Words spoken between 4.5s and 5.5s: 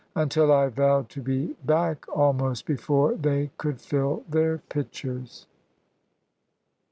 pitchers.